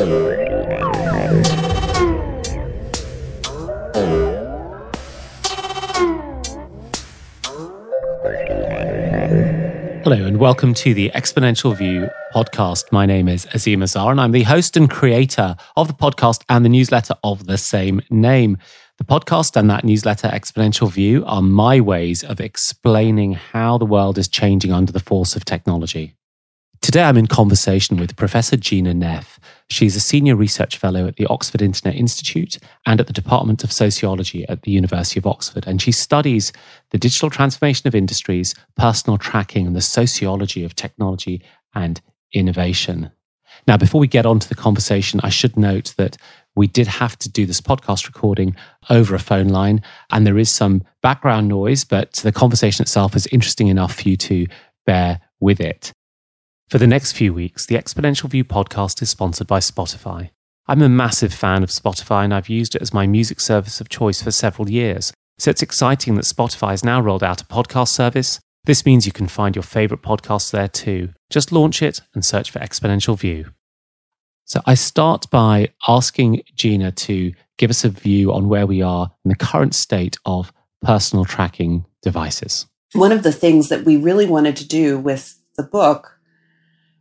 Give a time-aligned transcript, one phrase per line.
[0.00, 0.16] Hello,
[10.06, 12.90] and welcome to the Exponential View podcast.
[12.90, 16.64] My name is Azeem Azhar, and I'm the host and creator of the podcast and
[16.64, 18.56] the newsletter of the same name.
[18.96, 24.16] The podcast and that newsletter, Exponential View, are my ways of explaining how the world
[24.16, 26.16] is changing under the force of technology.
[26.82, 29.38] Today, I'm in conversation with Professor Gina Neff.
[29.68, 33.70] She's a senior research fellow at the Oxford Internet Institute and at the Department of
[33.70, 35.66] Sociology at the University of Oxford.
[35.66, 36.52] And she studies
[36.90, 41.42] the digital transformation of industries, personal tracking, and the sociology of technology
[41.74, 42.00] and
[42.32, 43.10] innovation.
[43.68, 46.16] Now, before we get on to the conversation, I should note that
[46.56, 48.56] we did have to do this podcast recording
[48.88, 53.26] over a phone line, and there is some background noise, but the conversation itself is
[53.26, 54.46] interesting enough for you to
[54.86, 55.92] bear with it.
[56.70, 60.30] For the next few weeks, the Exponential View podcast is sponsored by Spotify.
[60.68, 63.88] I'm a massive fan of Spotify and I've used it as my music service of
[63.88, 65.12] choice for several years.
[65.40, 68.38] So it's exciting that Spotify has now rolled out a podcast service.
[68.66, 71.08] This means you can find your favorite podcasts there too.
[71.28, 73.46] Just launch it and search for Exponential View.
[74.44, 79.10] So I start by asking Gina to give us a view on where we are
[79.24, 80.52] in the current state of
[80.82, 82.66] personal tracking devices.
[82.92, 86.19] One of the things that we really wanted to do with the book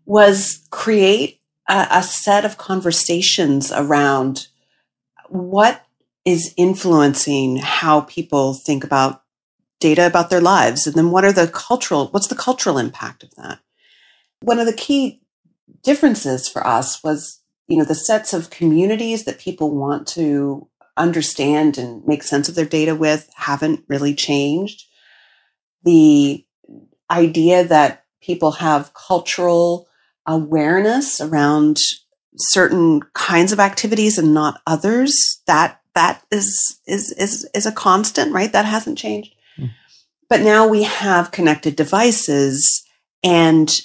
[0.09, 4.47] was create a, a set of conversations around
[5.27, 5.85] what
[6.25, 9.21] is influencing how people think about
[9.79, 10.88] data about their lives.
[10.88, 13.59] And then what are the cultural what's the cultural impact of that?
[14.41, 15.21] One of the key
[15.83, 21.77] differences for us was you know the sets of communities that people want to understand
[21.77, 24.85] and make sense of their data with haven't really changed.
[25.83, 26.44] The
[27.11, 29.88] idea that people have cultural
[30.30, 31.80] awareness around
[32.38, 35.13] certain kinds of activities and not others
[35.47, 38.53] that that is is is is a constant right?
[38.53, 39.33] That hasn't changed.
[39.57, 39.72] Mm.
[40.30, 42.85] but now we have connected devices
[43.23, 43.75] and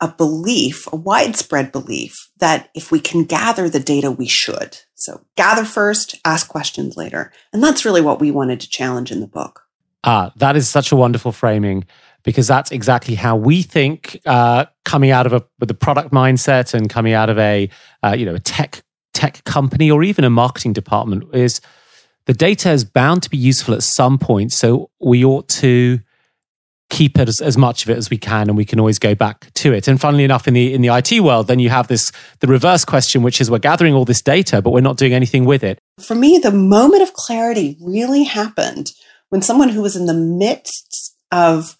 [0.00, 4.78] a belief a widespread belief that if we can gather the data we should.
[4.94, 7.32] So gather first ask questions later.
[7.52, 9.62] And that's really what we wanted to challenge in the book.
[10.02, 11.84] Ah that is such a wonderful framing
[12.22, 16.74] because that's exactly how we think uh, coming out of a with a product mindset
[16.74, 17.68] and coming out of a
[18.02, 18.82] uh, you know a tech
[19.12, 21.60] tech company or even a marketing department is
[22.26, 24.52] the data is bound to be useful at some point.
[24.52, 26.00] So we ought to
[26.90, 29.14] keep it as, as much of it as we can and we can always go
[29.14, 29.88] back to it.
[29.88, 32.84] And funnily enough in the in the IT world then you have this the reverse
[32.84, 35.78] question which is we're gathering all this data but we're not doing anything with it.
[36.00, 38.90] For me the moment of clarity really happened
[39.30, 41.76] when someone who was in the midst of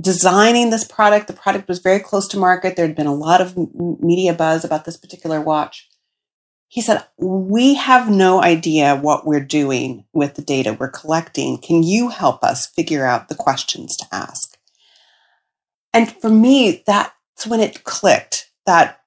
[0.00, 1.26] designing this product.
[1.26, 2.76] The product was very close to market.
[2.76, 3.56] There had been a lot of
[4.00, 5.88] media buzz about this particular watch.
[6.68, 11.58] He said, We have no idea what we're doing with the data we're collecting.
[11.58, 14.56] Can you help us figure out the questions to ask?
[15.92, 19.00] And for me, that's when it clicked that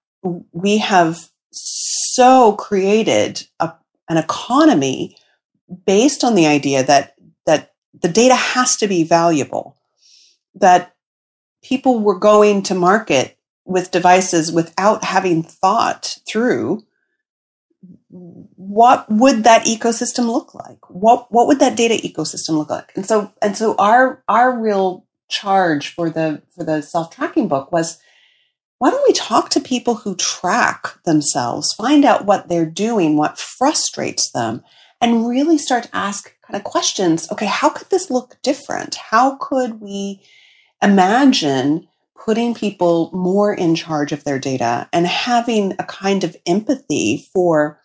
[0.52, 3.74] we have so created a,
[4.08, 5.18] an economy
[5.85, 7.16] based on the idea that,
[7.46, 9.78] that the data has to be valuable
[10.56, 10.96] that
[11.64, 16.84] people were going to market with devices without having thought through
[18.10, 20.90] what would that ecosystem look like?
[20.90, 22.92] What what would that data ecosystem look like?
[22.96, 28.00] And so and so our our real charge for the for the self-tracking book was
[28.80, 33.38] why don't we talk to people who track themselves find out what they're doing what
[33.38, 34.64] frustrates them
[35.00, 39.36] and really start to ask kind of questions okay how could this look different how
[39.36, 40.22] could we
[40.82, 41.88] imagine
[42.26, 47.80] putting people more in charge of their data and having a kind of empathy for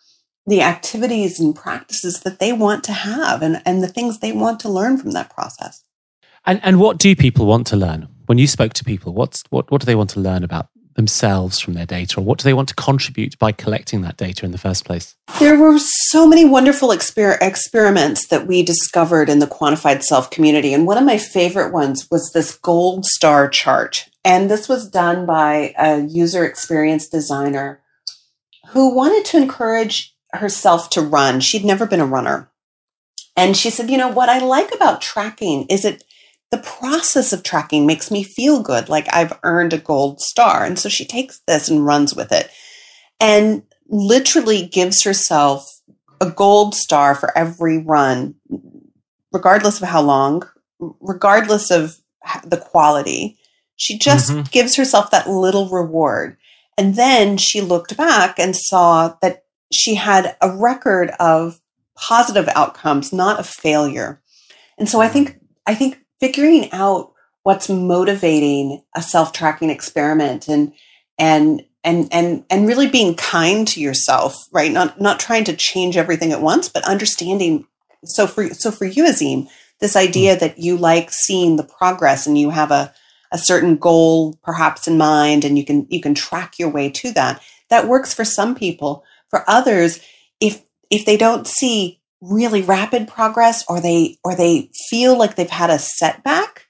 [0.47, 4.59] the activities and practices that they want to have and, and the things they want
[4.59, 5.83] to learn from that process.
[6.45, 8.07] And, and what do people want to learn?
[8.27, 11.59] When you spoke to people, what's, what, what do they want to learn about themselves
[11.59, 14.51] from their data, or what do they want to contribute by collecting that data in
[14.51, 15.15] the first place?
[15.39, 20.73] There were so many wonderful exper- experiments that we discovered in the quantified self community.
[20.73, 24.09] And one of my favorite ones was this gold star chart.
[24.23, 27.81] And this was done by a user experience designer
[28.69, 31.39] who wanted to encourage herself to run.
[31.39, 32.49] She'd never been a runner.
[33.37, 36.04] And she said, You know, what I like about tracking is it
[36.55, 40.63] the process of tracking makes me feel good, like I've earned a gold star.
[40.63, 42.49] And so she takes this and runs with it
[43.19, 45.67] and literally gives herself
[46.21, 48.35] a gold star for every run,
[49.33, 50.43] regardless of how long,
[50.79, 51.97] regardless of
[52.45, 53.37] the quality.
[53.75, 54.43] She just mm-hmm.
[54.43, 56.37] gives herself that little reward.
[56.77, 59.43] And then she looked back and saw that
[59.73, 61.59] she had a record of
[61.97, 64.21] positive outcomes, not a failure.
[64.77, 65.37] And so I think
[65.67, 67.13] I think figuring out
[67.43, 70.73] what's motivating a self-tracking experiment and
[71.17, 74.71] and and and and really being kind to yourself, right?
[74.71, 77.67] Not not trying to change everything at once, but understanding.
[78.03, 79.47] So for so for you, Azeem,
[79.79, 80.39] this idea mm.
[80.39, 82.93] that you like seeing the progress and you have a
[83.31, 87.11] a certain goal perhaps in mind and you can you can track your way to
[87.11, 89.99] that that works for some people for others
[90.39, 95.49] if if they don't see really rapid progress or they or they feel like they've
[95.49, 96.65] had a setback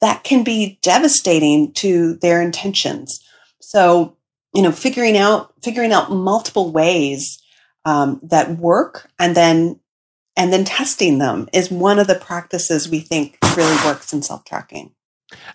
[0.00, 3.18] that can be devastating to their intentions.
[3.60, 4.16] So
[4.54, 7.42] you know figuring out figuring out multiple ways
[7.84, 9.80] um, that work and then
[10.36, 14.92] and then testing them is one of the practices we think really works in self-tracking.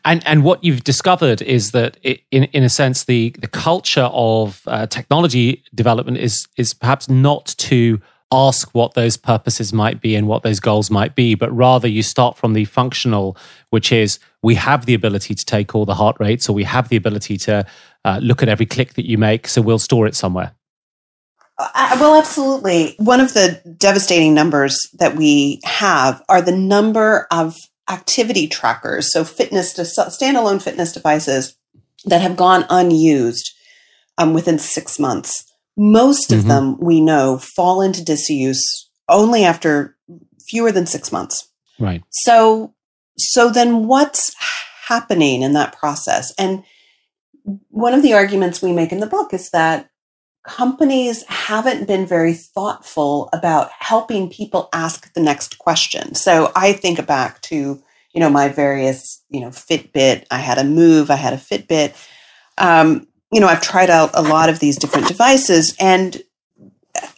[0.06, 4.10] And and what you've discovered is that it, in in a sense the the culture
[4.12, 8.00] of uh, technology development is is perhaps not to
[8.34, 12.02] ask what those purposes might be and what those goals might be, but rather you
[12.02, 13.38] start from the functional,
[13.70, 16.90] which is we have the ability to take all the heart rates, or we have
[16.90, 17.66] the ability to
[18.04, 20.54] uh, look at every click that you make, so we'll store it somewhere.
[21.60, 22.96] Uh, well, absolutely.
[22.98, 27.56] One of the devastating numbers that we have are the number of
[27.90, 31.56] activity trackers, so fitness, standalone fitness devices
[32.06, 33.52] that have gone unused
[34.18, 35.53] um, within six months.
[35.76, 36.48] Most of mm-hmm.
[36.48, 39.98] them we know fall into disuse only after
[40.48, 41.50] fewer than six months.
[41.80, 42.04] Right.
[42.10, 42.74] So,
[43.18, 44.36] so then what's
[44.88, 46.34] happening in that process?
[46.38, 46.64] And
[47.70, 49.90] one of the arguments we make in the book is that
[50.46, 56.16] companies haven't been very thoughtful about helping people ask the next question.
[56.16, 57.82] So I think back to,
[58.14, 61.96] you know, my various, you know, Fitbit, I had a Move, I had a Fitbit.
[62.58, 66.22] Um, you know, I've tried out a lot of these different devices and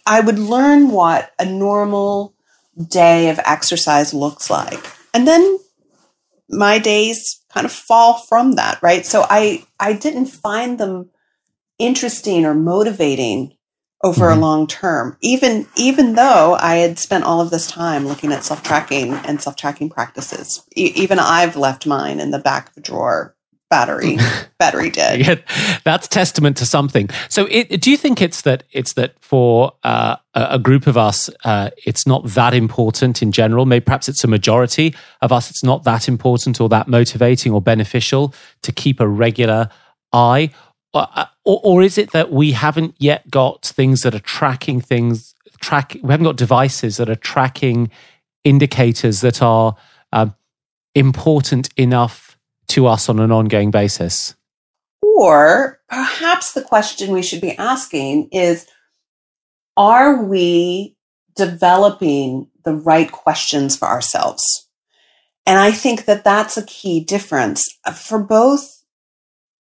[0.06, 2.34] I would learn what a normal
[2.88, 4.80] day of exercise looks like.
[5.12, 5.58] And then
[6.48, 9.04] my days kind of fall from that, right?
[9.04, 11.10] So I I didn't find them
[11.78, 13.56] interesting or motivating
[14.02, 14.38] over mm-hmm.
[14.38, 18.44] a long term even even though i had spent all of this time looking at
[18.44, 23.35] self-tracking and self-tracking practices e- even i've left mine in the back of a drawer
[23.70, 24.18] battery
[24.58, 25.20] battery dead.
[25.20, 27.08] Yeah, that's testament to something.
[27.28, 31.28] So it, do you think it's that it's that for uh, a group of us
[31.44, 33.66] uh, it's not that important in general?
[33.66, 37.60] Maybe perhaps it's a majority of us it's not that important or that motivating or
[37.60, 39.68] beneficial to keep a regular
[40.12, 40.50] eye?
[40.94, 45.34] Uh, or, or is it that we haven't yet got things that are tracking things
[45.60, 47.90] track we haven't got devices that are tracking
[48.44, 49.76] indicators that are
[50.12, 50.34] um,
[50.94, 52.25] important enough
[52.68, 54.34] to us on an ongoing basis?
[55.02, 58.66] Or perhaps the question we should be asking is
[59.76, 60.96] are we
[61.34, 64.42] developing the right questions for ourselves?
[65.48, 67.64] And i think that that's a key difference
[67.94, 68.82] for both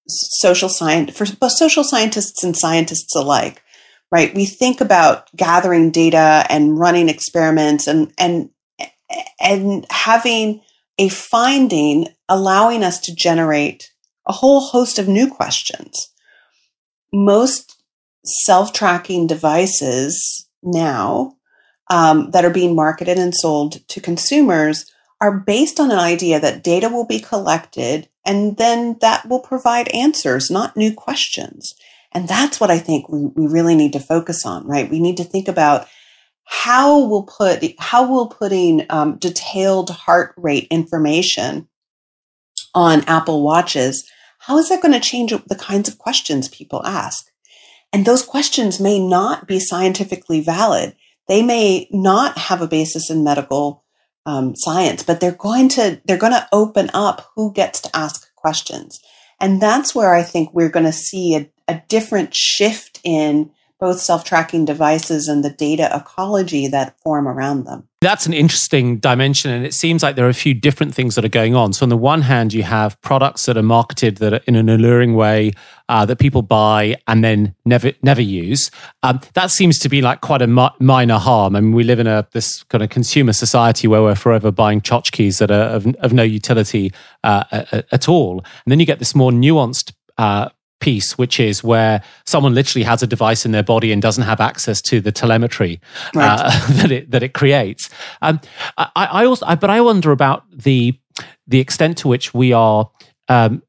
[0.06, 3.62] social science for both social scientists and scientists alike
[4.12, 4.32] right?
[4.34, 8.50] We think about gathering data and running experiments and and
[9.40, 10.60] and having
[10.98, 13.92] a finding allowing us to generate
[14.26, 16.12] a whole host of new questions
[17.12, 17.82] most
[18.24, 21.36] self-tracking devices now
[21.90, 24.86] um, that are being marketed and sold to consumers
[25.20, 29.88] are based on an idea that data will be collected and then that will provide
[29.88, 31.74] answers, not new questions.
[32.12, 34.90] And that's what I think we, we really need to focus on, right?
[34.90, 35.86] We need to think about
[36.44, 41.68] how we'll put, how will putting um, detailed heart rate information
[42.74, 44.08] on Apple watches,
[44.38, 47.28] how is that going to change the kinds of questions people ask?
[47.92, 50.96] And those questions may not be scientifically valid.
[51.28, 53.84] They may not have a basis in medical
[54.26, 58.32] um, science, but they're going to they're going to open up who gets to ask
[58.36, 59.00] questions,
[59.40, 63.50] and that's where I think we're going to see a, a different shift in
[63.82, 67.82] both self-tracking devices and the data ecology that form around them.
[68.00, 71.24] That's an interesting dimension, and it seems like there are a few different things that
[71.24, 71.72] are going on.
[71.72, 74.68] So, on the one hand, you have products that are marketed that are in an
[74.68, 75.50] alluring way
[75.88, 78.70] uh, that people buy and then never never use.
[79.02, 81.56] Um, that seems to be like quite a mi- minor harm.
[81.56, 84.80] I mean, we live in a this kind of consumer society where we're forever buying
[84.80, 86.92] tchotchkes that are of, of no utility
[87.24, 87.42] uh,
[87.90, 88.38] at all.
[88.38, 90.50] And then you get this more nuanced uh,
[90.82, 94.40] piece, which is where someone literally has a device in their body and doesn't have
[94.40, 95.80] access to the telemetry
[96.14, 96.40] right.
[96.40, 96.50] uh,
[96.82, 97.88] that it that it creates.
[98.20, 98.40] Um,
[98.76, 100.98] I, I, also, I, but I wonder about the
[101.46, 102.90] the extent to which we are
[103.28, 103.62] um,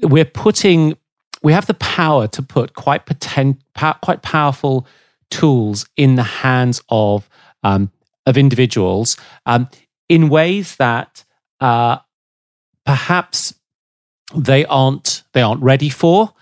[0.00, 0.96] we're putting
[1.42, 4.86] we have the power to put quite potent, quite powerful
[5.30, 7.28] tools in the hands of
[7.64, 7.90] um,
[8.26, 9.68] of individuals um,
[10.08, 11.24] in ways that
[11.60, 11.98] uh,
[12.86, 13.54] perhaps
[14.34, 16.32] they aren't they aren't ready for.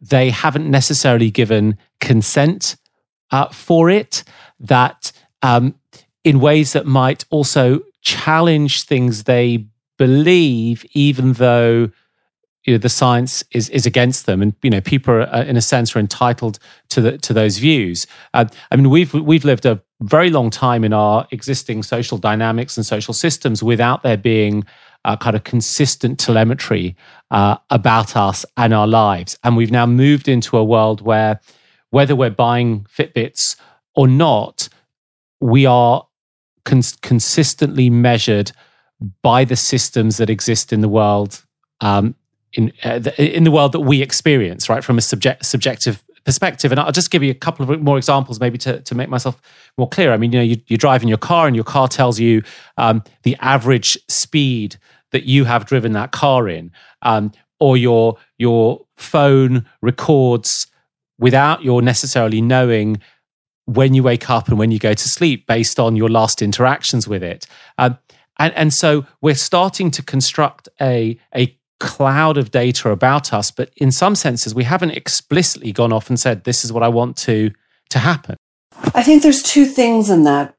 [0.00, 2.76] They haven't necessarily given consent
[3.30, 4.22] uh, for it.
[4.60, 5.10] That
[5.42, 5.74] um,
[6.22, 9.66] in ways that might also challenge things they
[9.98, 11.90] believe, even though
[12.64, 15.56] you know, the science is is against them, and you know people are, uh, in
[15.56, 16.58] a sense are entitled
[16.90, 18.06] to the, to those views.
[18.34, 22.76] Uh, I mean, we've we've lived a very long time in our existing social dynamics
[22.76, 24.64] and social systems without there being
[25.04, 26.96] a kind of consistent telemetry
[27.30, 31.40] uh, about us and our lives, and we've now moved into a world where
[31.90, 33.56] whether we're buying Fitbits
[33.94, 34.68] or not,
[35.40, 36.06] we are
[36.64, 38.52] cons- consistently measured
[39.22, 41.44] by the systems that exist in the world
[41.80, 42.14] um,
[42.54, 46.70] in uh, the, in the world that we experience, right, from a subject, subjective perspective.
[46.70, 49.40] And I'll just give you a couple of more examples, maybe to, to make myself
[49.76, 50.12] more clear.
[50.12, 52.42] I mean, you know, you, you're driving your car, and your car tells you
[52.76, 54.76] um, the average speed
[55.12, 60.66] that you have driven that car in, um, or your your phone records
[61.18, 63.00] without your necessarily knowing
[63.66, 67.06] when you wake up and when you go to sleep based on your last interactions
[67.06, 67.46] with it.
[67.78, 67.96] Um,
[68.38, 73.70] and, and so we're starting to construct a, a cloud of data about us, but
[73.76, 77.16] in some senses, we haven't explicitly gone off and said, this is what I want
[77.18, 77.52] to,
[77.90, 78.36] to happen.
[78.94, 80.56] I think there's two things in that.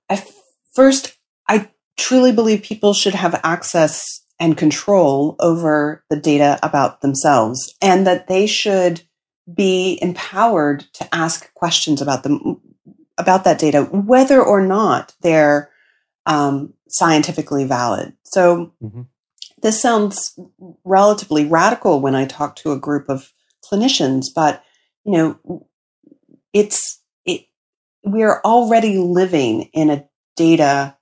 [0.74, 1.18] First,
[1.50, 8.06] I truly believe people should have access and control over the data about themselves and
[8.06, 9.02] that they should
[9.54, 12.60] be empowered to ask questions about them
[13.18, 15.70] about that data whether or not they're
[16.26, 19.04] um, scientifically valid so mm-hmm.
[19.64, 20.38] This sounds
[20.84, 23.32] relatively radical when I talk to a group of
[23.64, 24.62] clinicians, but
[25.06, 25.68] you know,
[26.52, 27.46] it's it
[28.04, 30.98] we're already living in a data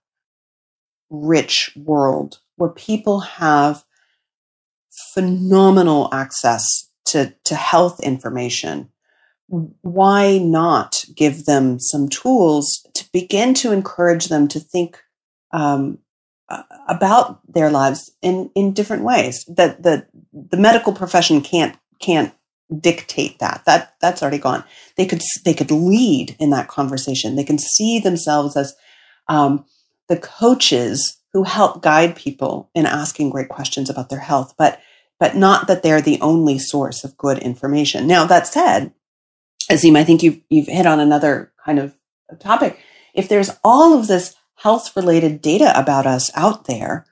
[1.09, 3.83] rich world where people have
[5.13, 6.63] phenomenal access
[7.05, 8.89] to, to health information.
[9.47, 15.01] Why not give them some tools to begin to encourage them to think
[15.51, 15.97] um,
[16.87, 19.43] about their lives in in different ways.
[19.45, 22.33] That the the medical profession can't can't
[22.79, 23.63] dictate that.
[23.65, 24.63] That that's already gone.
[24.97, 27.35] They could they could lead in that conversation.
[27.35, 28.75] They can see themselves as
[29.27, 29.65] um,
[30.09, 34.79] the coaches who help guide people in asking great questions about their health, but
[35.19, 38.07] but not that they're the only source of good information.
[38.07, 38.91] Now that said,
[39.69, 41.93] Azeem, I think you've you've hit on another kind of
[42.39, 42.79] topic.
[43.13, 47.05] If there's all of this health related data about us out there,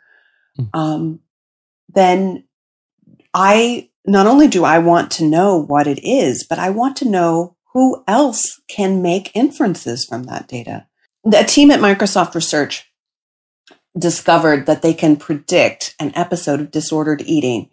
[0.59, 0.69] mm.
[0.73, 1.19] um,
[1.87, 2.45] then
[3.33, 7.09] I not only do I want to know what it is, but I want to
[7.09, 10.87] know who else can make inferences from that data.
[11.31, 12.88] A team at Microsoft Research
[13.97, 17.69] discovered that they can predict an episode of disordered eating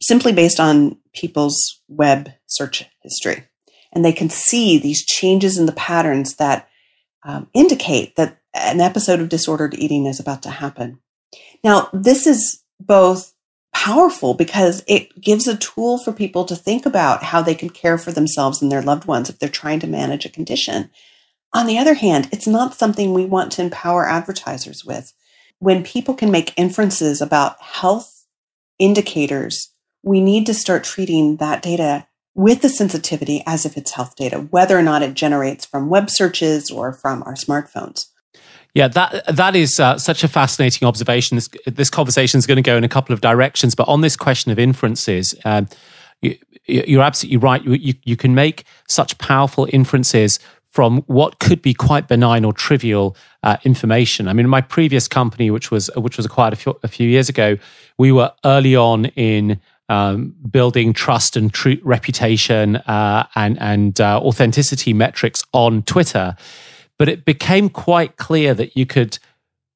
[0.00, 3.44] simply based on people's web search history.
[3.92, 6.68] And they can see these changes in the patterns that
[7.24, 11.00] um, indicate that an episode of disordered eating is about to happen.
[11.64, 13.34] Now, this is both
[13.72, 17.98] powerful because it gives a tool for people to think about how they can care
[17.98, 20.90] for themselves and their loved ones if they're trying to manage a condition.
[21.52, 25.12] On the other hand, it's not something we want to empower advertisers with.
[25.58, 28.26] When people can make inferences about health
[28.78, 34.14] indicators, we need to start treating that data with the sensitivity as if it's health
[34.14, 38.06] data, whether or not it generates from web searches or from our smartphones.
[38.74, 41.36] Yeah, that that is uh, such a fascinating observation.
[41.36, 44.14] This, this conversation is going to go in a couple of directions, but on this
[44.14, 45.66] question of inferences, um,
[46.20, 47.64] you, are absolutely right.
[47.64, 50.38] You, you, you can make such powerful inferences
[50.78, 54.28] from what could be quite benign or trivial uh, information.
[54.28, 57.28] I mean, my previous company, which was which was acquired a few, a few years
[57.28, 57.56] ago,
[57.98, 64.20] we were early on in um, building trust and tr- reputation uh, and and uh,
[64.20, 66.36] authenticity metrics on Twitter.
[66.96, 69.18] But it became quite clear that you could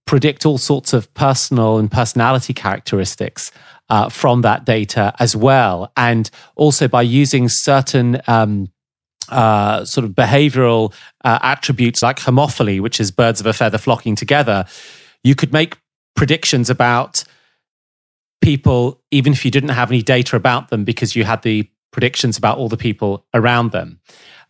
[0.06, 3.50] predict all sorts of personal and personality characteristics
[3.88, 8.20] uh, from that data as well, and also by using certain.
[8.28, 8.68] Um,
[9.28, 10.92] uh, sort of behavioral
[11.24, 14.64] uh, attributes like homophily, which is birds of a feather flocking together,
[15.22, 15.78] you could make
[16.16, 17.24] predictions about
[18.40, 22.36] people, even if you didn't have any data about them, because you had the predictions
[22.36, 24.00] about all the people around them.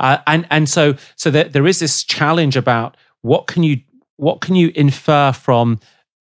[0.01, 3.81] Uh, and and so so there, there is this challenge about what can you
[4.17, 5.79] what can you infer from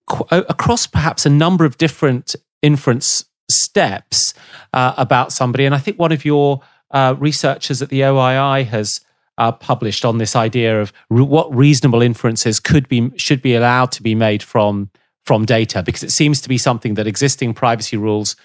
[0.07, 4.33] qu- across perhaps a number of different inference steps
[4.73, 5.65] uh, about somebody.
[5.65, 9.01] And I think one of your uh, researchers at the OII has
[9.37, 13.91] uh, published on this idea of re- what reasonable inferences could be should be allowed
[13.93, 14.89] to be made from
[15.23, 18.35] from data, because it seems to be something that existing privacy rules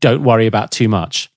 [0.00, 1.30] don't worry about too much.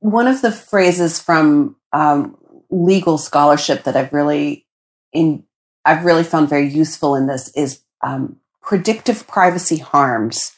[0.00, 2.36] One of the phrases from um,
[2.70, 4.66] legal scholarship that I've really
[5.12, 5.44] in
[5.84, 10.52] I've really found very useful in this is um, predictive privacy harms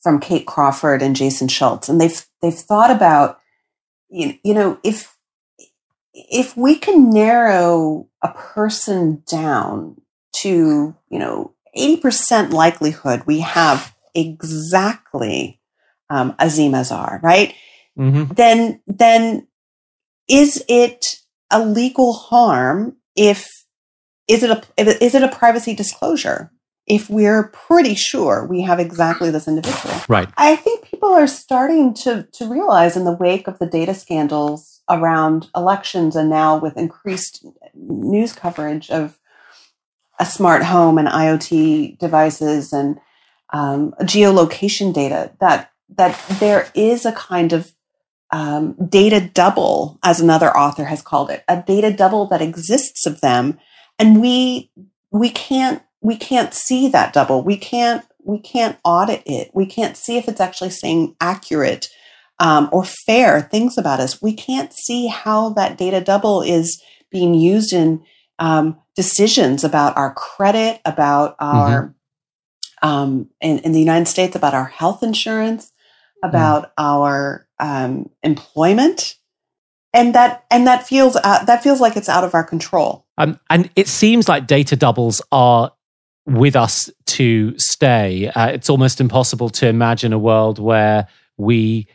[0.00, 3.40] from Kate Crawford and Jason Schultz, and they've they've thought about
[4.08, 5.14] you, you know if
[6.14, 10.00] if we can narrow a person down
[10.32, 15.60] to you know 80% likelihood we have exactly
[16.10, 17.54] um, Azeem Azhar, right?
[17.98, 18.34] Mm-hmm.
[18.34, 19.46] Then, then
[20.28, 21.16] is it
[21.50, 23.48] a legal harm if
[24.28, 24.62] is it a
[25.04, 26.50] is it a privacy disclosure
[26.86, 29.94] if we're pretty sure we have exactly this individual.
[30.08, 30.28] Right.
[30.36, 34.82] I think people are starting to to realize in the wake of the data scandals
[34.88, 39.18] around elections and now with increased news coverage of
[40.18, 42.98] a smart home and iot devices and
[43.52, 47.72] um, geolocation data that that there is a kind of
[48.32, 53.20] um, data double, as another author has called it, a data double that exists of
[53.20, 53.58] them,
[53.98, 54.70] and we
[55.12, 57.42] we can't we can't see that double.
[57.42, 59.50] We can't we can't audit it.
[59.54, 61.88] We can't see if it's actually saying accurate
[62.38, 64.20] um, or fair things about us.
[64.20, 68.04] We can't see how that data double is being used in
[68.38, 71.94] um, decisions about our credit, about our
[72.82, 72.88] mm-hmm.
[72.88, 75.72] um, in, in the United States, about our health insurance,
[76.22, 76.72] about mm.
[76.78, 79.14] our um, employment,
[79.94, 83.06] and that and that feels uh, that feels like it's out of our control.
[83.16, 85.72] Um, and it seems like data doubles are
[86.26, 88.28] with us to stay.
[88.28, 91.06] Uh, it's almost impossible to imagine a world where
[91.36, 91.86] we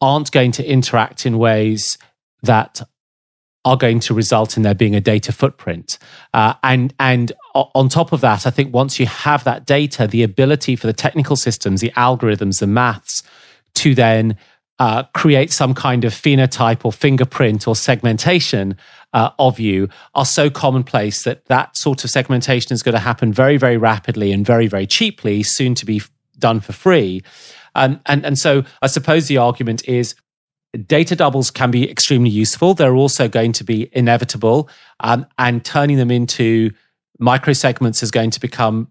[0.00, 1.96] aren't going to interact in ways
[2.42, 2.82] that
[3.64, 5.98] are going to result in there being a data footprint.
[6.32, 10.22] Uh, and and on top of that, I think once you have that data, the
[10.22, 13.22] ability for the technical systems, the algorithms, the maths
[13.74, 14.36] to then
[14.78, 18.76] uh, create some kind of phenotype or fingerprint or segmentation
[19.12, 23.32] uh, of you are so commonplace that that sort of segmentation is going to happen
[23.32, 26.02] very, very rapidly and very, very cheaply, soon to be
[26.38, 27.22] done for free.
[27.74, 30.14] Um, and, and so I suppose the argument is
[30.86, 32.74] data doubles can be extremely useful.
[32.74, 34.68] They're also going to be inevitable,
[35.00, 36.72] um, and turning them into
[37.18, 38.90] micro segments is going to become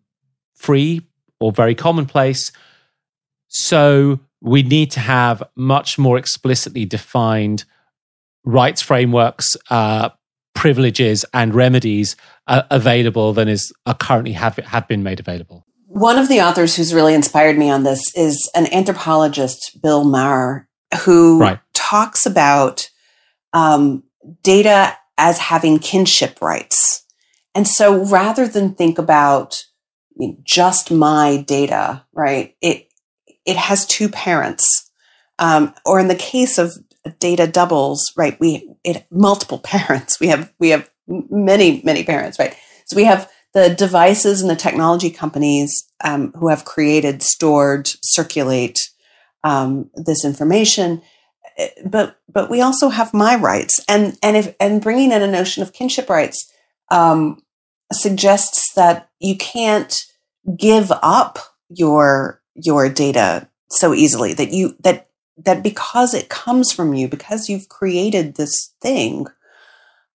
[0.56, 1.02] free
[1.39, 2.52] or very commonplace.
[3.48, 7.65] So we need to have much more explicitly defined
[8.43, 10.10] rights frameworks, uh,
[10.53, 12.15] privileges, and remedies
[12.47, 15.65] uh, available than is uh, currently have, have been made available.
[15.88, 20.69] One of the authors who's really inspired me on this is an anthropologist, Bill Maurer,
[21.05, 21.60] who right.
[21.73, 22.89] talks about
[23.53, 24.03] um,
[24.43, 27.03] data as having kinship rights.
[27.55, 29.65] And so rather than think about
[30.15, 32.89] you know, just my data, right, it,
[33.45, 34.63] it has two parents.
[35.38, 36.73] Um, or in the case of
[37.19, 40.19] data doubles, right, we it multiple parents.
[40.19, 42.55] We have we have many many parents, right?
[42.86, 48.89] So we have the devices and the technology companies um, who have created, stored, circulate
[49.45, 51.01] um, this information,
[51.58, 55.27] eh, but but we also have my rights, and and if and bringing in a
[55.27, 56.51] notion of kinship rights
[56.91, 57.41] um,
[57.93, 59.97] suggests that you can't
[60.58, 66.94] give up your your data so easily that you that that because it comes from
[66.94, 69.28] you because you've created this thing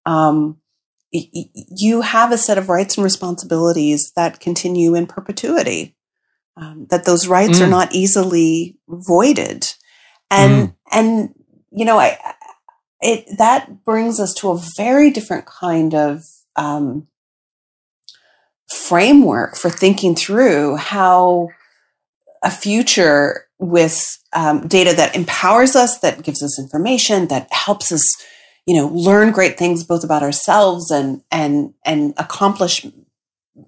[0.06, 0.56] um,
[1.12, 5.96] you have a set of rights and responsibilities that continue in perpetuity
[6.56, 7.66] um, that those rights mm.
[7.66, 9.66] are not easily voided
[10.30, 10.74] and mm.
[10.92, 11.34] and
[11.70, 12.16] you know i
[13.02, 16.22] it that brings us to a very different kind of
[16.56, 17.06] um,
[18.70, 21.48] framework for thinking through how
[22.42, 28.02] a future with um, data that empowers us, that gives us information, that helps us,
[28.66, 32.84] you know, learn great things both about ourselves and and and accomplish,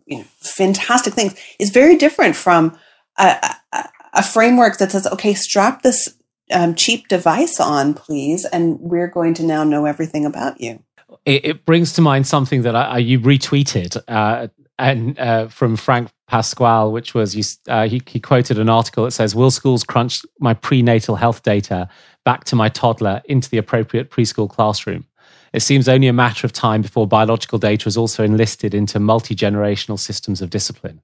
[0.06, 2.78] you know, fantastic things is very different from
[3.18, 6.14] a, a, a framework that says, okay, strap this
[6.52, 10.82] um, cheap device on, please, and we're going to now know everything about you.
[11.24, 15.76] It, it brings to mind something that I, I you retweeted uh, and uh, from
[15.76, 20.22] Frank Pasquale, which was uh, he, he quoted an article that says, "Will schools crunch
[20.40, 21.88] my prenatal health data
[22.24, 25.04] back to my toddler into the appropriate preschool classroom?"
[25.52, 29.34] It seems only a matter of time before biological data is also enlisted into multi
[29.34, 31.02] generational systems of discipline.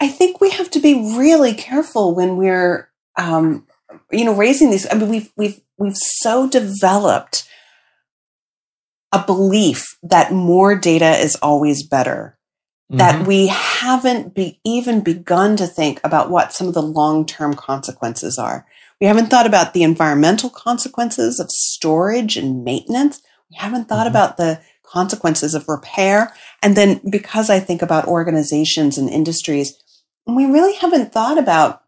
[0.00, 3.66] I think we have to be really careful when we're um,
[4.10, 7.48] you know, raising these, I mean, we've, we've, we've so developed
[9.12, 12.38] a belief that more data is always better.
[12.94, 12.98] Mm-hmm.
[12.98, 17.54] That we haven't be, even begun to think about what some of the long term
[17.54, 18.66] consequences are.
[19.00, 23.20] We haven't thought about the environmental consequences of storage and maintenance.
[23.50, 24.16] We haven't thought mm-hmm.
[24.16, 26.32] about the consequences of repair.
[26.62, 29.74] And then because I think about organizations and industries,
[30.26, 31.82] we really haven't thought about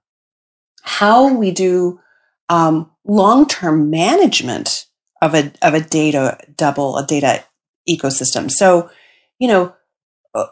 [0.83, 2.01] how we do
[2.49, 4.87] um, long-term management
[5.23, 7.45] of a of a data double, a data
[7.89, 8.51] ecosystem.
[8.51, 8.91] So,
[9.39, 9.75] you know,
[10.35, 10.47] uh,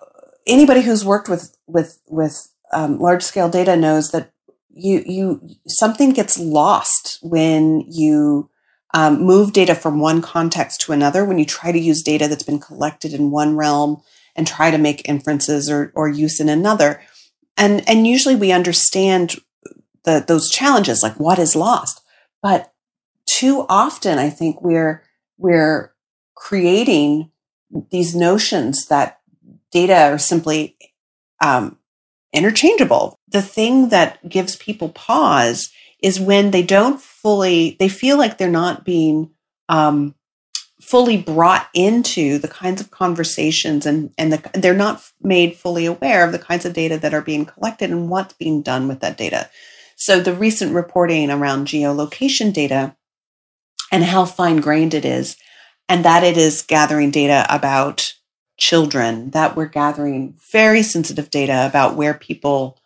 [0.47, 4.33] anybody who's worked with with with um, large scale data knows that
[4.71, 8.51] you you something gets lost when you
[8.93, 12.43] um, move data from one context to another when you try to use data that's
[12.43, 14.01] been collected in one realm
[14.37, 17.01] and try to make inferences or, or use in another.
[17.57, 19.37] And and usually we understand
[20.05, 22.01] the those challenges like what is lost.
[22.43, 22.75] But
[23.27, 25.03] too often i think we're
[25.39, 25.93] we're
[26.35, 27.31] creating
[27.91, 29.21] these notions that
[29.75, 30.77] data are simply
[31.43, 31.77] um,
[32.33, 38.39] interchangeable the thing that gives people pause is when they don't fully, they feel like
[38.39, 39.31] they're not being
[39.69, 40.15] um,
[40.81, 46.25] fully brought into the kinds of conversations and, and the, they're not made fully aware
[46.25, 49.17] of the kinds of data that are being collected and what's being done with that
[49.17, 49.51] data.
[49.97, 52.95] So the recent reporting around geolocation data
[53.91, 55.37] and how fine grained it is,
[55.89, 58.15] and that it is gathering data about
[58.57, 62.81] children, that we're gathering very sensitive data about where people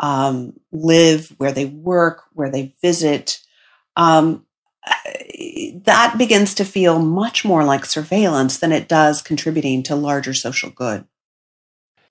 [0.00, 3.40] um, live, where they work, where they visit,
[3.96, 4.46] um,
[5.84, 10.70] that begins to feel much more like surveillance than it does contributing to larger social
[10.70, 11.04] good.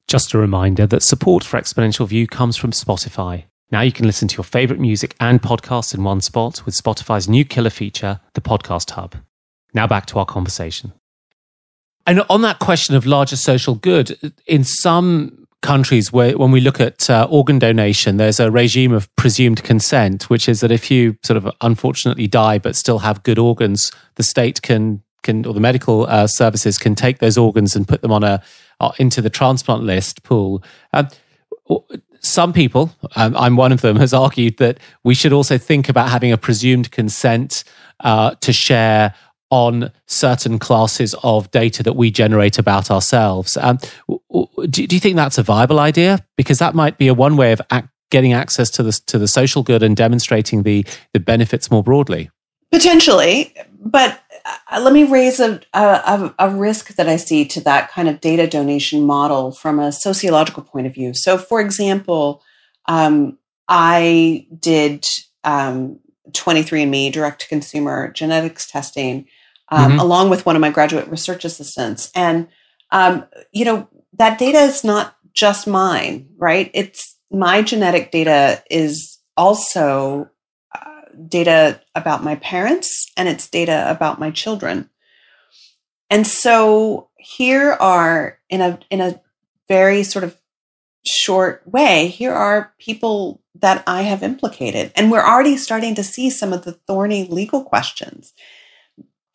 [0.07, 3.45] Just a reminder that support for Exponential View comes from Spotify.
[3.71, 7.27] Now you can listen to your favorite music and podcasts in one spot with Spotify's
[7.27, 9.15] new killer feature, the Podcast Hub.
[9.73, 10.93] Now back to our conversation.
[12.07, 16.79] And on that question of larger social good, in some countries where when we look
[16.79, 21.17] at uh, organ donation there's a regime of presumed consent which is that if you
[21.23, 25.59] sort of unfortunately die but still have good organs the state can can or the
[25.59, 28.41] medical uh, services can take those organs and put them on a
[28.79, 30.63] uh, into the transplant list pool.
[30.93, 31.07] Um,
[32.19, 36.09] some people um, i'm one of them has argued that we should also think about
[36.09, 37.63] having a presumed consent
[38.01, 39.13] uh, to share
[39.49, 43.57] on certain classes of data that we generate about ourselves.
[43.57, 43.79] Um,
[44.69, 46.25] do, do, you think that's a viable idea?
[46.35, 47.61] Because that might be a one way of
[48.09, 52.29] getting access to the to the social good and demonstrating the the benefits more broadly.
[52.71, 54.21] Potentially, but
[54.71, 58.21] uh, let me raise a, a, a risk that I see to that kind of
[58.21, 61.13] data donation model from a sociological point of view.
[61.13, 62.43] So, for example,
[62.87, 65.05] um, I did
[65.43, 65.99] um,
[66.31, 69.27] 23andMe direct to consumer genetics testing
[69.69, 69.99] um, mm-hmm.
[69.99, 72.11] along with one of my graduate research assistants.
[72.15, 72.47] And,
[72.91, 76.71] um, you know, that data is not just mine, right?
[76.73, 80.29] It's my genetic data is also
[80.73, 84.89] uh, data about my parents and it's data about my children.
[86.09, 89.21] And so here are in a in a
[89.67, 90.37] very sort of
[91.05, 94.91] short way, here are people that I have implicated.
[94.95, 98.33] And we're already starting to see some of the thorny legal questions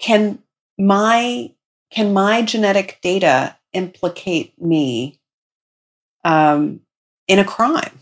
[0.03, 0.41] can
[0.77, 1.51] my
[1.91, 5.21] can my genetic data implicate me
[6.25, 6.81] um,
[7.29, 8.01] in a crime?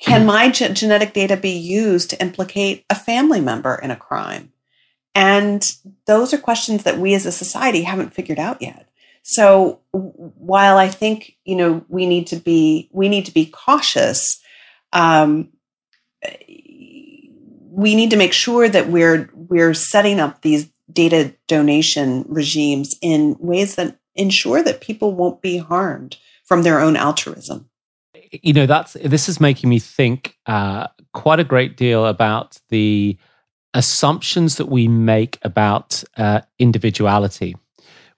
[0.00, 0.26] Can mm-hmm.
[0.26, 4.52] my ge- genetic data be used to implicate a family member in a crime?
[5.14, 5.76] And
[6.06, 8.88] those are questions that we as a society haven't figured out yet.
[9.22, 14.39] So while I think you know we need to be we need to be cautious,
[14.92, 15.50] um,
[17.70, 23.36] we need to make sure that we're we're setting up these data donation regimes in
[23.38, 27.68] ways that ensure that people won't be harmed from their own altruism.
[28.32, 33.16] You know, that's this is making me think uh, quite a great deal about the
[33.74, 37.56] assumptions that we make about uh, individuality,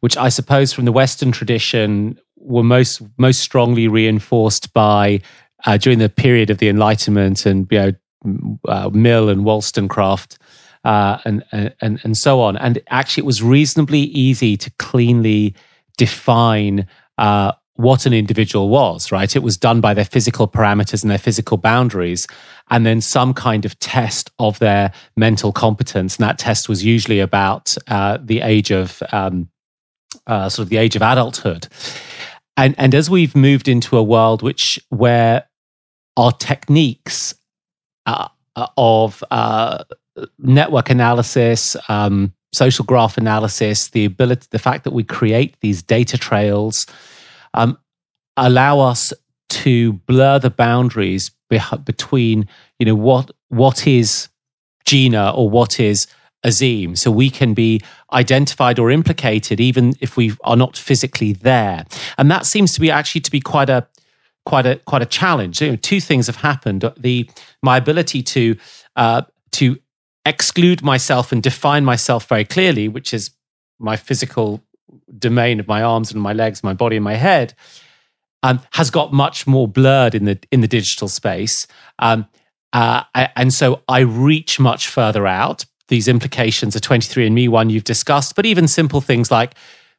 [0.01, 5.21] which I suppose from the Western tradition were most most strongly reinforced by
[5.65, 10.39] uh, during the period of the Enlightenment and you know uh, Mill and Wollstonecraft
[10.85, 12.57] uh, and, and, and so on.
[12.57, 15.55] And actually, it was reasonably easy to cleanly
[15.97, 16.87] define
[17.19, 19.35] uh, what an individual was, right?
[19.35, 22.27] It was done by their physical parameters and their physical boundaries,
[22.71, 26.17] and then some kind of test of their mental competence.
[26.17, 29.49] And that test was usually about uh, the age of um,
[30.27, 31.69] uh, sort of the age of adulthood.
[32.57, 35.45] And, and as we've moved into a world which where
[36.17, 37.35] our techniques
[38.07, 39.85] uh, uh, of uh,
[40.39, 46.19] network analysis, um, social graph analysis, the ability, the fact that we create these data
[46.19, 46.87] trails,
[47.55, 47.79] um,
[48.37, 49.13] allow us
[49.49, 52.49] to blur the boundaries be- between,
[52.79, 54.29] you know, what what is
[54.85, 56.07] Gina or what is
[56.45, 56.99] Azeem.
[56.99, 57.81] So we can be
[58.13, 61.85] identified or implicated even if we are not physically there.
[62.19, 63.87] And that seems to be actually to be quite a
[64.45, 65.61] quite a quite a challenge.
[65.61, 67.29] You know, two things have happened: the
[67.63, 68.57] my ability to
[68.97, 69.79] uh, to
[70.25, 73.31] exclude myself and define myself very clearly, which is
[73.79, 74.63] my physical
[75.19, 77.55] domain of my arms and my legs, my body and my head,
[78.43, 81.67] um, has got much more blurred in the in the digital space.
[81.99, 82.27] Um,
[82.73, 83.05] uh,
[83.37, 85.67] and so I reach much further out.
[85.89, 89.55] These implications are 23andMe one you've discussed, but even simple things like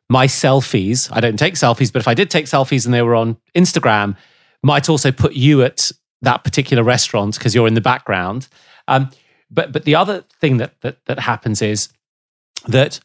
[0.10, 1.08] my selfies.
[1.12, 4.18] I don't take selfies, but if I did take selfies and they were on Instagram,
[4.64, 8.48] might also put you at that particular restaurant because you're in the background.
[8.88, 9.10] Um,
[9.52, 11.90] but but the other thing that, that that happens is
[12.68, 13.00] that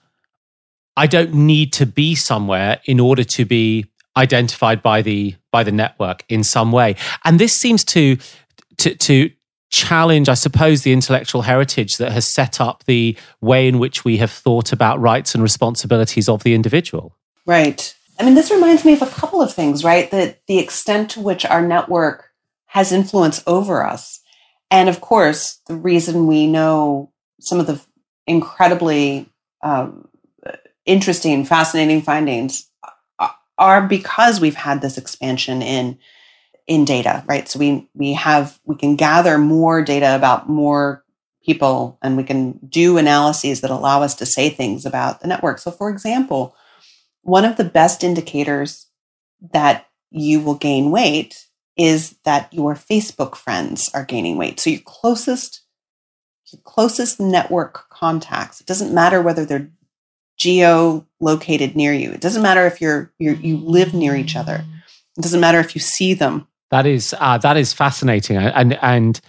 [0.97, 5.73] I don't need to be somewhere in order to be identified by the by the
[5.73, 6.97] network in some way.
[7.25, 8.17] And this seems to
[8.79, 9.31] to to
[9.71, 14.17] challenge, I suppose, the intellectual heritage that has set up the way in which we
[14.17, 17.15] have thought about rights and responsibilities of the individual.
[17.45, 17.95] Right.
[18.19, 20.11] I mean, this reminds me of a couple of things, right?
[20.11, 22.31] That the extent to which our network
[22.67, 24.21] has influence over us.
[24.71, 27.81] And of course, the reason we know some of the
[28.27, 29.31] incredibly
[29.63, 30.09] um,
[30.85, 32.69] interesting, fascinating findings
[33.59, 35.99] are because we've had this expansion in
[36.67, 37.49] in data, right?
[37.49, 41.05] So we we have we can gather more data about more
[41.45, 45.59] people and we can do analyses that allow us to say things about the network.
[45.59, 46.55] So for example,
[47.29, 48.87] one of the best indicators
[49.53, 54.59] that you will gain weight is that your Facebook friends are gaining weight.
[54.59, 55.63] So your closest
[56.51, 58.63] your closest network contacts.
[58.63, 59.71] It doesn't matter whether they're
[60.39, 62.11] geo located near you.
[62.11, 64.65] It doesn't matter if you're, you're you live near each other.
[65.19, 66.49] It doesn't matter if you see them.
[66.71, 69.21] That is uh, that is fascinating, and and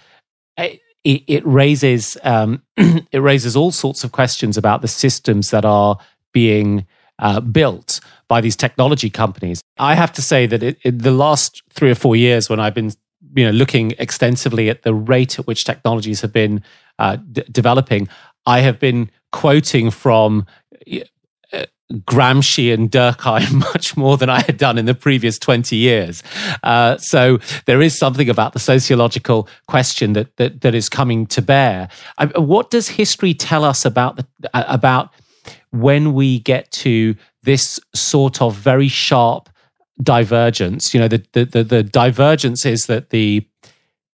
[0.56, 5.98] it, it raises um, it raises all sorts of questions about the systems that are
[6.32, 6.86] being
[7.20, 9.62] uh, built by these technology companies.
[9.78, 12.92] I have to say that in the last three or four years, when I've been
[13.34, 16.62] you know looking extensively at the rate at which technologies have been
[16.98, 18.08] uh, d- developing,
[18.46, 20.46] I have been quoting from
[21.92, 26.22] Gramsci and Durkheim much more than I had done in the previous 20 years.
[26.62, 31.42] Uh, so there is something about the sociological question that, that, that is coming to
[31.42, 31.88] bear.
[32.18, 35.10] I, what does history tell us about, the, uh, about
[35.72, 39.48] when we get to this sort of very sharp
[40.02, 40.94] divergence?
[40.94, 43.46] You know, the, the, the, the divergence is that the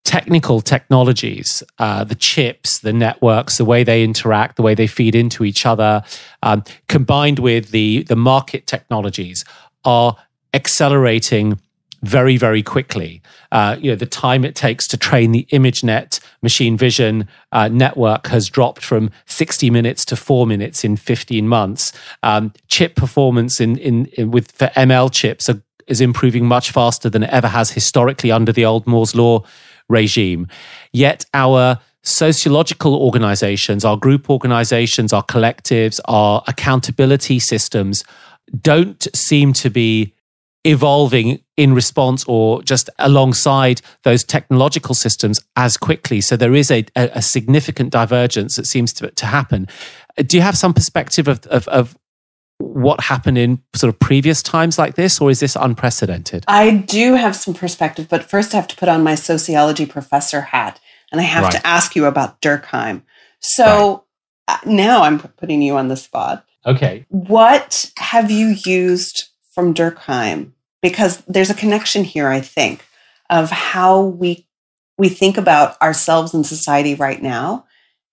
[0.03, 5.15] technical technologies, uh, the chips, the networks, the way they interact, the way they feed
[5.15, 6.03] into each other,
[6.43, 9.43] um, combined with the the market technologies,
[9.83, 10.15] are
[10.53, 11.59] accelerating
[12.05, 13.21] very very quickly.
[13.51, 18.27] Uh, you know the time it takes to train the ImageNet machine vision uh, network
[18.27, 21.91] has dropped from 60 minutes to four minutes in 15 months.
[22.23, 27.09] Um, chip performance in, in, in with for ML chips are, is improving much faster
[27.09, 29.43] than it ever has historically under the old Moore's law
[29.89, 30.47] regime.
[30.91, 38.03] Yet our sociological organizations, our group organizations, our collectives, our accountability systems
[38.61, 40.13] don't seem to be
[40.65, 46.19] evolving in response or just alongside those technological systems as quickly.
[46.21, 49.67] So there is a, a, significant divergence that seems to, to happen.
[50.17, 51.97] Do you have some perspective of, of, of
[52.57, 56.45] what happened in sort of previous times like this, or is this unprecedented?
[56.47, 60.41] I do have some perspective, but first I have to put on my sociology professor
[60.41, 60.79] hat
[61.11, 61.51] and I have right.
[61.53, 63.03] to ask you about Durkheim.
[63.39, 64.01] So right.
[64.47, 66.45] Uh, now I'm putting you on the spot.
[66.65, 67.05] Okay.
[67.09, 70.51] What have you used from Durkheim?
[70.81, 72.85] Because there's a connection here, I think,
[73.29, 74.47] of how we
[74.97, 77.65] we think about ourselves in society right now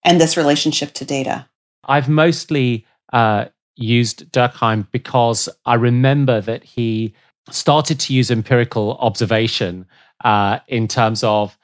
[0.02, 1.48] and this relationship to data.
[1.84, 7.14] I've mostly uh, used Durkheim because I remember that he
[7.50, 9.86] started to use empirical observation
[10.24, 11.56] uh, in terms of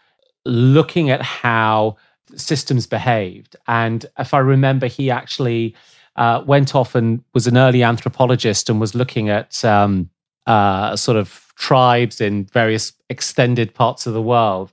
[0.45, 1.97] looking at how
[2.37, 3.57] systems behaved.
[3.67, 5.75] And if I remember, he actually
[6.19, 10.11] uh, went off and was an early anthropologist and was looking at um,
[10.47, 14.73] uh, sort of tribes in various extended parts of the world,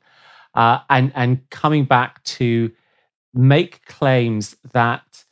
[0.55, 2.71] uh, and and coming back to
[3.33, 5.23] make claims that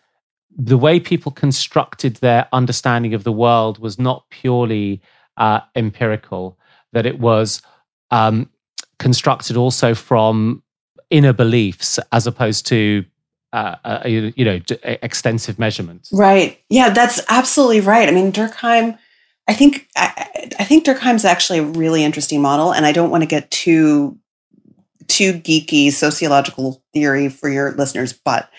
[0.55, 5.01] the way people constructed their understanding of the world was not purely
[5.37, 6.59] uh, empirical,
[6.91, 7.63] that it was
[8.11, 8.47] um,
[8.99, 10.61] constructed also from
[11.09, 13.03] inner beliefs as opposed to
[13.53, 16.11] uh, uh, you know extensive measurements.
[16.11, 16.59] Right.
[16.69, 18.09] Yeah, that's absolutely right.
[18.09, 18.97] I mean, Durkheim.
[19.47, 23.23] I think I, I think Durkheim's actually a really interesting model, and I don't want
[23.23, 24.17] to get too
[25.07, 28.49] too geeky sociological theory for your listeners, but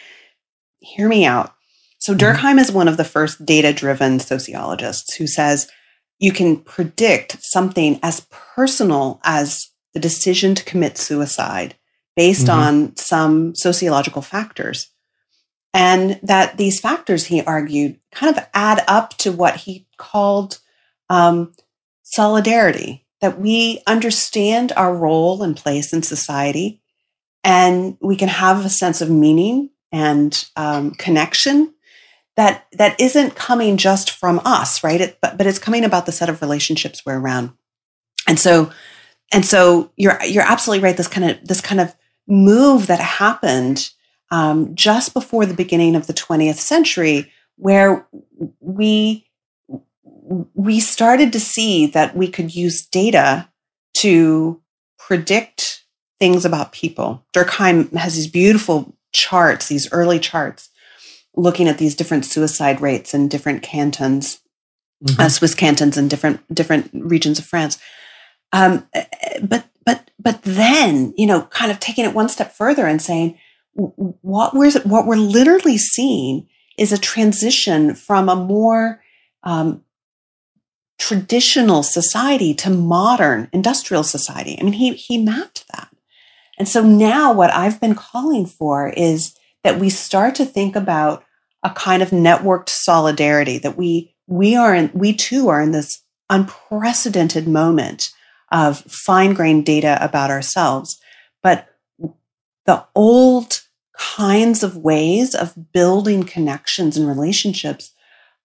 [0.79, 1.55] hear me out.
[1.99, 2.25] So mm-hmm.
[2.25, 5.71] Durkheim is one of the first data-driven sociologists who says
[6.19, 11.77] you can predict something as personal as the decision to commit suicide
[12.17, 12.59] based mm-hmm.
[12.59, 14.91] on some sociological factors.
[15.73, 20.61] And that these factors, he argued, kind of add up to what he called
[21.11, 21.53] um,
[22.03, 26.81] solidarity, that we understand our role and place in society,
[27.43, 31.75] and we can have a sense of meaning and um, connection
[32.37, 35.01] that that isn't coming just from us, right?
[35.01, 37.53] It, but but it's coming about the set of relationships we're around,
[38.29, 38.71] and so
[39.33, 40.97] and so you're you're absolutely right.
[40.97, 41.95] This kind of this kind of
[42.27, 43.91] move that happened
[44.31, 48.07] um, just before the beginning of the 20th century, where
[48.61, 49.27] we
[50.55, 53.49] we started to see that we could use data
[53.93, 54.61] to
[54.99, 55.85] predict
[56.19, 57.25] things about people.
[57.35, 60.71] Durkheim has these beautiful charts, these early charts,
[61.37, 64.41] looking at these different suicide rates in different cantons,
[65.05, 65.21] mm-hmm.
[65.21, 67.79] uh, Swiss cantons in different different regions of France.
[68.53, 68.89] Um,
[69.43, 69.67] but
[70.19, 73.39] but then you know, kind of taking it one step further and saying
[73.75, 76.49] what we're what we're literally seeing
[76.79, 79.03] is a transition from a more
[79.43, 79.83] um,
[80.99, 84.57] traditional society to modern industrial society.
[84.59, 85.89] I mean, he he mapped that,
[86.59, 91.25] and so now what I've been calling for is that we start to think about
[91.63, 93.59] a kind of networked solidarity.
[93.59, 98.11] That we we are in, we too are in this unprecedented moment
[98.55, 101.01] of fine grained data about ourselves.
[101.43, 101.69] But
[102.67, 103.63] the old
[103.99, 107.93] kinds of ways of building connections and relationships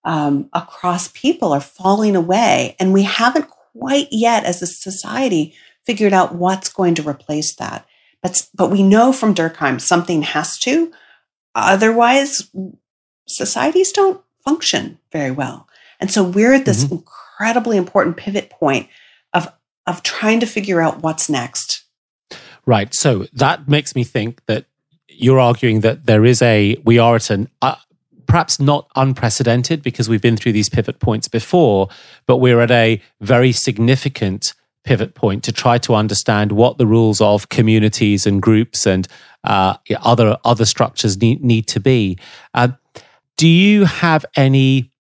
[0.03, 2.75] um, across people are falling away.
[2.79, 5.53] And we haven't quite yet, as a society,
[5.85, 7.85] figured out what's going to replace that.
[8.23, 10.91] But, but we know from Durkheim something has to.
[11.53, 12.49] Otherwise,
[13.27, 15.67] societies don't function very well.
[15.99, 16.95] And so we're at this mm-hmm.
[16.95, 18.89] incredibly important pivot point
[19.87, 21.83] of trying to figure out what's next.
[22.65, 22.93] Right.
[22.93, 24.65] So that makes me think that
[25.07, 27.75] you're arguing that there is a, we are at an, uh,
[28.27, 31.89] perhaps not unprecedented because we've been through these pivot points before,
[32.27, 37.19] but we're at a very significant pivot point to try to understand what the rules
[37.21, 39.07] of communities and groups and
[39.43, 42.17] uh, other other structures need, need to be.
[42.53, 42.69] Uh,
[43.35, 44.91] do you have any,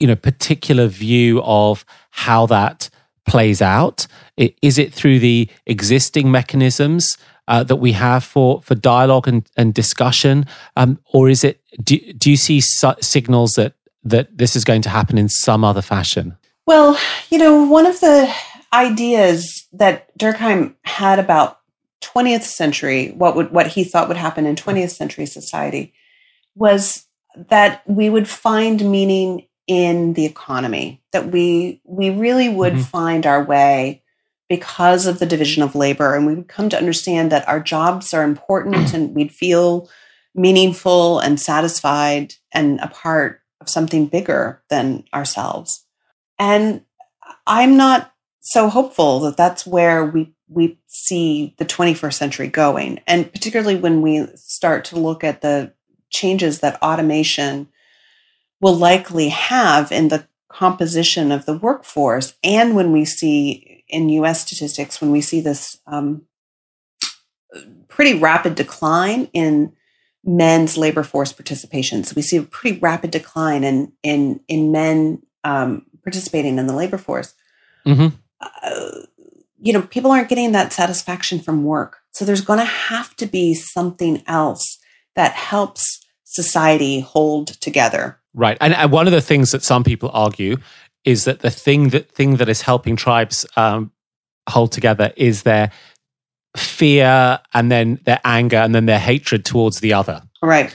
[0.00, 2.90] you know, particular view of how that
[3.26, 4.06] plays out?
[4.36, 7.16] Is it through the existing mechanisms
[7.48, 10.46] uh, that we have for, for dialogue and, and discussion?
[10.76, 14.82] Um, or is it, do, do you see su- signals that, that this is going
[14.82, 16.36] to happen in some other fashion?
[16.66, 16.98] Well,
[17.30, 18.32] you know, one of the
[18.72, 21.58] ideas that Durkheim had about
[22.02, 25.92] 20th century, what would what he thought would happen in 20th century society,
[26.54, 27.06] was
[27.36, 32.82] that we would find meaning in the economy that we we really would mm-hmm.
[32.82, 34.02] find our way
[34.48, 38.12] because of the division of labor and we would come to understand that our jobs
[38.12, 39.88] are important and we'd feel
[40.34, 45.86] meaningful and satisfied and a part of something bigger than ourselves
[46.38, 46.82] and
[47.46, 53.32] i'm not so hopeful that that's where we we see the 21st century going and
[53.32, 55.72] particularly when we start to look at the
[56.10, 57.68] changes that automation
[58.62, 62.34] will likely have in the composition of the workforce.
[62.42, 66.22] And when we see in US statistics, when we see this um,
[67.88, 69.72] pretty rapid decline in
[70.24, 72.04] men's labor force participation.
[72.04, 76.74] So we see a pretty rapid decline in in in men um, participating in the
[76.74, 77.34] labor force.
[77.86, 78.16] Mm-hmm.
[78.40, 78.90] Uh,
[79.60, 81.98] you know, people aren't getting that satisfaction from work.
[82.12, 84.78] So there's going to have to be something else
[85.14, 88.18] that helps society hold together.
[88.34, 88.56] Right.
[88.60, 90.56] And, and one of the things that some people argue
[91.04, 93.92] is that the thing that thing that is helping tribes um,
[94.48, 95.70] hold together is their
[96.56, 100.22] fear and then their anger and then their hatred towards the other.
[100.42, 100.74] Right.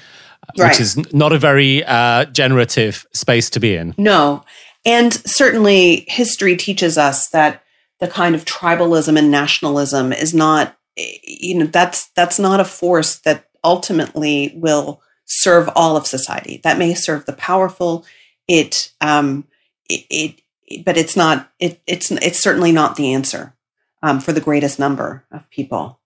[0.56, 0.80] Which right.
[0.80, 3.94] is not a very uh, generative space to be in.
[3.98, 4.44] No.
[4.86, 7.64] And certainly history teaches us that
[8.00, 13.20] the kind of tribalism and nationalism is not you know that's that's not a force
[13.20, 16.60] that ultimately will serve all of society.
[16.64, 18.06] That may serve the powerful.
[18.48, 19.46] It, um,
[19.90, 20.42] it, it
[20.86, 21.52] but it's not.
[21.60, 23.54] It, it's it's certainly not the answer
[24.02, 26.00] um, for the greatest number of people.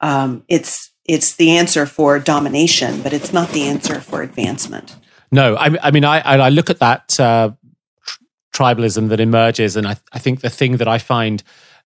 [0.00, 4.96] Um, it's it's the answer for domination, but it's not the answer for advancement.
[5.32, 7.50] No, I, I mean, I, I look at that uh,
[8.54, 11.42] tribalism that emerges, and I, I think the thing that I find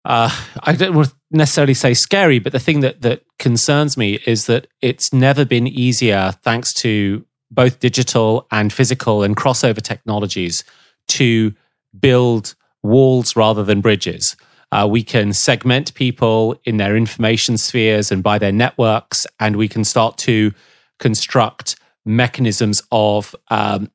[0.05, 0.29] uh,
[0.61, 4.45] I don't want to necessarily say scary, but the thing that that concerns me is
[4.45, 10.63] that it's never been easier, thanks to both digital and physical and crossover technologies,
[11.07, 11.53] to
[11.99, 14.35] build walls rather than bridges.
[14.71, 19.67] Uh, we can segment people in their information spheres and by their networks, and we
[19.67, 20.53] can start to
[20.99, 23.89] construct mechanisms of um,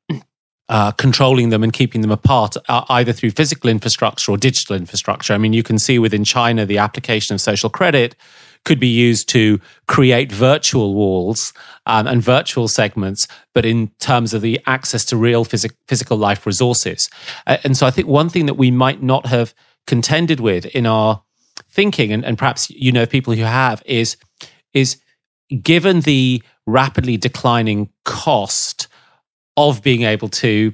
[0.71, 5.33] uh, controlling them and keeping them apart, uh, either through physical infrastructure or digital infrastructure.
[5.33, 8.15] I mean, you can see within China the application of social credit
[8.63, 9.59] could be used to
[9.89, 11.51] create virtual walls
[11.87, 16.45] um, and virtual segments, but in terms of the access to real phys- physical life
[16.45, 17.09] resources.
[17.45, 19.53] Uh, and so I think one thing that we might not have
[19.87, 21.21] contended with in our
[21.69, 24.15] thinking, and, and perhaps you know people who have, is
[24.73, 25.01] is
[25.61, 28.87] given the rapidly declining cost
[29.69, 30.73] of being able to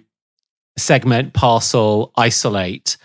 [0.78, 2.98] segment, parcel, isolate,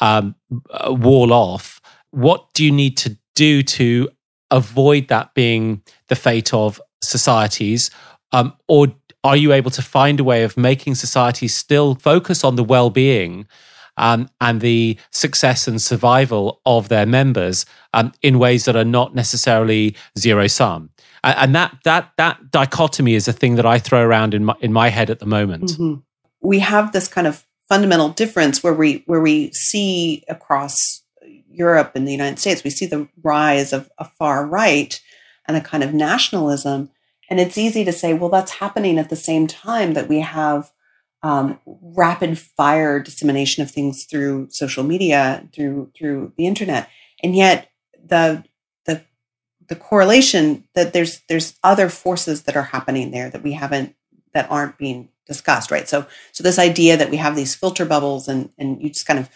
[0.00, 0.34] um,
[0.70, 1.80] uh, wall off,
[2.10, 4.08] what do you need to do to
[4.50, 7.90] avoid that being the fate of societies?
[8.32, 8.88] Um, or
[9.24, 12.90] are you able to find a way of making societies still focus on the well
[12.90, 13.46] being
[13.96, 19.14] um, and the success and survival of their members um, in ways that are not
[19.14, 20.90] necessarily zero sum?
[21.24, 24.72] And that that that dichotomy is a thing that I throw around in my in
[24.72, 25.64] my head at the moment.
[25.64, 25.94] Mm-hmm.
[26.40, 30.74] We have this kind of fundamental difference where we where we see across
[31.50, 35.00] Europe and the United States, we see the rise of a far right
[35.46, 36.90] and a kind of nationalism.
[37.28, 40.70] And it's easy to say, well, that's happening at the same time that we have
[41.22, 46.88] um, rapid fire dissemination of things through social media, through through the internet,
[47.22, 47.70] and yet
[48.06, 48.44] the
[49.68, 53.94] the correlation that there's there's other forces that are happening there that we haven't
[54.34, 55.88] that aren't being discussed, right?
[55.88, 59.18] So so this idea that we have these filter bubbles and and you just kind
[59.18, 59.30] of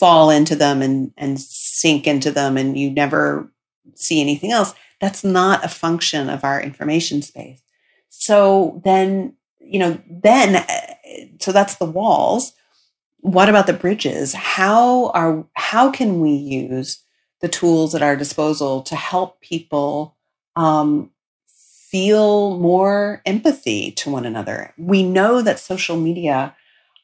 [0.00, 3.52] fall into them and and sink into them and you never
[3.94, 7.62] see anything else that's not a function of our information space.
[8.08, 12.52] So then you know then uh, so that's the walls.
[13.20, 14.34] What about the bridges?
[14.34, 17.02] How are how can we use
[17.40, 20.16] the tools at our disposal to help people
[20.56, 21.10] um,
[21.46, 26.54] feel more empathy to one another we know that social media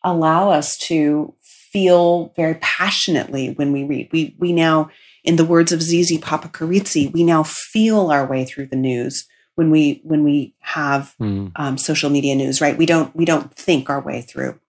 [0.04, 1.34] allow us to
[1.74, 4.08] feel very passionately when we read.
[4.12, 4.90] We we now,
[5.24, 9.26] in the words of Zizi Papacharissi, we now feel our way through the news
[9.56, 11.50] when we when we have mm.
[11.56, 12.60] um, social media news.
[12.60, 12.78] Right?
[12.78, 14.60] We don't we don't think our way through.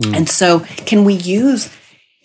[0.00, 0.16] Mm.
[0.16, 1.74] And so, can we use,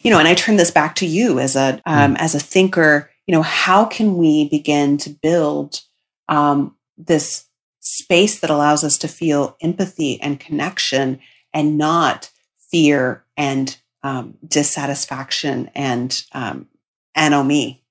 [0.04, 0.20] you know?
[0.20, 2.20] And I turn this back to you as a um, mm.
[2.20, 3.10] as a thinker.
[3.26, 5.82] You know, how can we begin to build
[6.28, 7.46] um, this
[7.80, 11.20] space that allows us to feel empathy and connection
[11.54, 12.32] and not
[12.72, 16.68] fear and um, dissatisfaction and um,
[17.16, 17.82] anomie.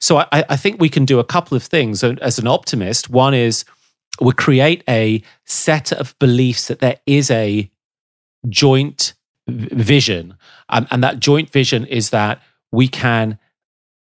[0.00, 3.08] So I, I, think we can do a couple of things as an optimist.
[3.08, 3.64] One is
[4.20, 7.70] we create a set of beliefs that there is a
[8.48, 9.13] joint
[9.48, 10.36] vision,
[10.68, 12.40] and that joint vision is that
[12.72, 13.38] we can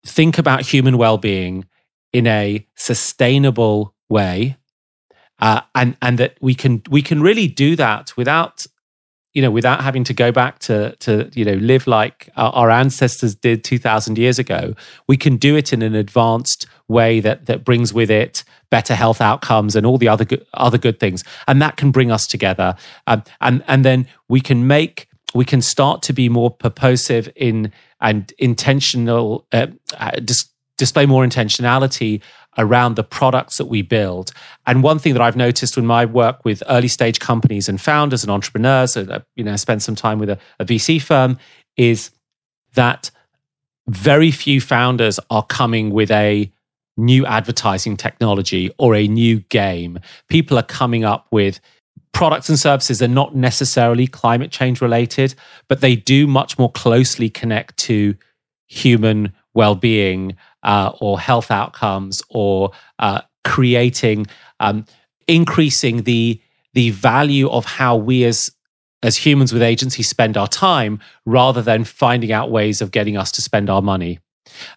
[0.07, 1.67] think about human well-being
[2.13, 4.57] in a sustainable way,
[5.39, 8.67] uh, and and that we can we can really do that without
[9.33, 13.35] you know, without having to go back to to you know live like our, ancestors
[13.35, 14.75] did two thousand years ago,
[15.07, 19.21] we can do it in an advanced way that that brings with it better health
[19.21, 22.75] outcomes and all the other good, other good things, and that can bring us together.
[23.07, 27.73] Um, and and then we can make we can start to be more purposive in
[28.01, 29.69] and intentional, uh,
[29.99, 32.23] uh dis- display more intentionality
[32.59, 34.33] around the products that we build.
[34.67, 38.25] And one thing that I've noticed in my work with early stage companies and founders
[38.25, 41.39] and entrepreneurs, and uh, you know, spend some time with a, a VC firm,
[41.77, 42.11] is
[42.75, 43.11] that
[43.89, 46.51] very few founders are coming with a
[46.97, 49.99] new advertising technology or a new game.
[50.29, 51.61] People are coming up with
[52.13, 55.35] products and services are not necessarily climate change related,
[55.69, 58.15] but they do much more closely connect to
[58.67, 64.27] human well-being uh, or health outcomes or uh, creating
[64.61, 64.85] um,
[65.27, 66.41] increasing the
[66.75, 68.51] the value of how we as
[69.03, 73.33] as humans with agency spend our time rather than finding out ways of getting us
[73.33, 74.19] to spend our money.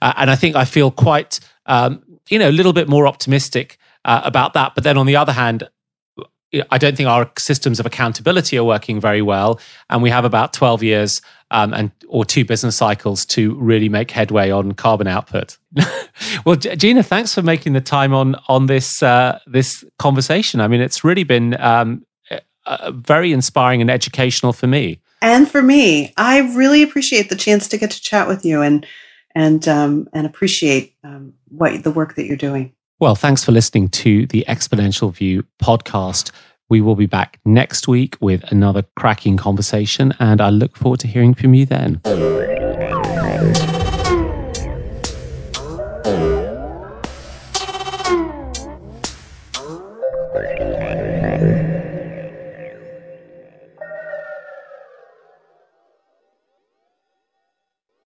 [0.02, 3.78] Uh, and i think i feel quite um, you know a little bit more optimistic
[4.06, 4.76] uh, about that.
[4.76, 5.68] But then on the other hand
[6.70, 10.54] I don't think our systems of accountability are working very well, and we have about
[10.54, 15.58] twelve years um, and or two business cycles to really make headway on carbon output.
[16.46, 20.62] well, Gina, thanks for making the time on on this uh, this conversation.
[20.62, 22.06] I mean, it's really been um,
[22.66, 25.00] uh, very inspiring and educational for me.
[25.22, 28.86] And for me, I really appreciate the chance to get to chat with you and
[29.36, 32.74] and um, and appreciate um, what the work that you're doing.
[33.04, 36.32] Well, thanks for listening to the Exponential View podcast.
[36.70, 41.08] We will be back next week with another cracking conversation, and I look forward to
[41.08, 42.00] hearing from you then.